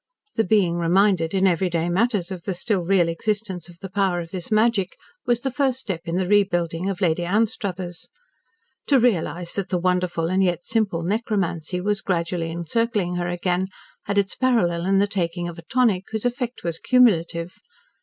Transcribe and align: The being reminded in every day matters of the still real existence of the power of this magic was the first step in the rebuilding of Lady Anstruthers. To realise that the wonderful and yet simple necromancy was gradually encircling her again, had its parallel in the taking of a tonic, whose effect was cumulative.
The 0.33 0.43
being 0.43 0.77
reminded 0.79 1.35
in 1.35 1.45
every 1.45 1.69
day 1.69 1.87
matters 1.87 2.31
of 2.31 2.45
the 2.45 2.55
still 2.55 2.81
real 2.81 3.07
existence 3.07 3.69
of 3.69 3.81
the 3.81 3.89
power 3.91 4.19
of 4.19 4.31
this 4.31 4.49
magic 4.51 4.97
was 5.27 5.41
the 5.41 5.51
first 5.51 5.79
step 5.79 6.01
in 6.05 6.15
the 6.15 6.25
rebuilding 6.27 6.89
of 6.89 7.01
Lady 7.01 7.23
Anstruthers. 7.23 8.09
To 8.87 8.99
realise 8.99 9.53
that 9.53 9.69
the 9.69 9.77
wonderful 9.77 10.25
and 10.25 10.43
yet 10.43 10.65
simple 10.65 11.03
necromancy 11.03 11.81
was 11.81 12.01
gradually 12.01 12.49
encircling 12.49 13.17
her 13.17 13.27
again, 13.27 13.67
had 14.05 14.17
its 14.17 14.33
parallel 14.33 14.87
in 14.87 14.97
the 14.97 15.05
taking 15.05 15.47
of 15.47 15.59
a 15.59 15.65
tonic, 15.71 16.05
whose 16.11 16.25
effect 16.25 16.63
was 16.63 16.79
cumulative. 16.79 17.53